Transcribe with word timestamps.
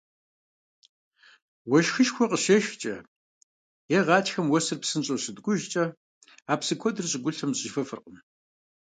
Уэшхышхуэ 1.69 2.25
къыщешхкӀэ 2.31 2.95
е 3.97 3.99
гъатхэм 4.05 4.47
уэсыр 4.49 4.79
псынщӀэу 4.81 5.21
щыткӀужкӀэ 5.23 5.85
а 6.51 6.53
псы 6.59 6.75
куэдыр 6.79 7.05
щӀыгулъым 7.11 7.51
зэщӀифыфыркъым. 7.53 8.17